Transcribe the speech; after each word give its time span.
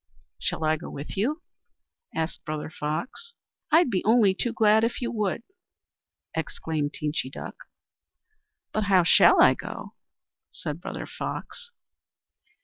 "Shall 0.39 0.63
I 0.63 0.77
go 0.77 0.89
with 0.89 1.15
you?" 1.15 1.43
asked 2.15 2.43
Brother 2.43 2.71
Fox. 2.71 3.35
"I'd 3.71 3.91
be 3.91 4.03
only 4.03 4.33
too 4.33 4.51
glad 4.51 4.83
if 4.83 4.99
you 4.99 5.11
would," 5.11 5.43
exclaimed 6.33 6.93
Teenchy 6.93 7.29
Duck. 7.31 7.55
"But 8.73 8.85
how 8.85 9.03
can 9.03 9.39
I 9.39 9.53
go?" 9.53 9.93
said 10.49 10.81
Brother 10.81 11.05
Fox. 11.05 11.69